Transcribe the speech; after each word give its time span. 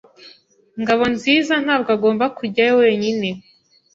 Ngabonzizantabwo 0.81 1.89
agomba 1.95 2.25
kujyayo 2.37 2.73
wenyine. 2.81 3.29